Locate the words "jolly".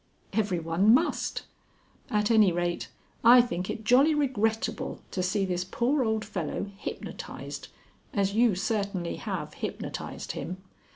3.83-4.15